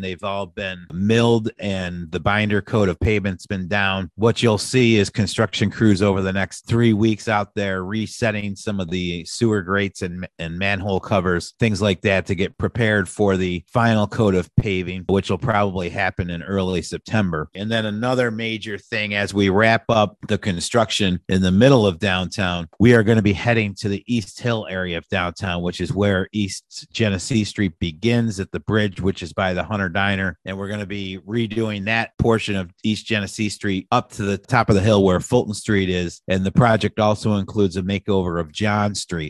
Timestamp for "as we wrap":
19.14-19.84